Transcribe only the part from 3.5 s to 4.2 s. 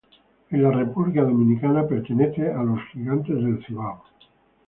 Cibao